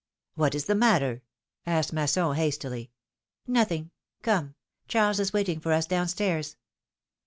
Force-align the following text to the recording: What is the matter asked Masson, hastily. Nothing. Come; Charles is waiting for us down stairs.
What 0.33 0.55
is 0.55 0.65
the 0.65 0.73
matter 0.73 1.21
asked 1.67 1.93
Masson, 1.93 2.33
hastily. 2.35 2.89
Nothing. 3.45 3.91
Come; 4.23 4.55
Charles 4.87 5.19
is 5.19 5.31
waiting 5.31 5.59
for 5.59 5.71
us 5.73 5.85
down 5.85 6.07
stairs. 6.07 6.57